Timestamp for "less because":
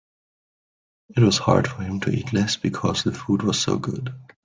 2.33-3.03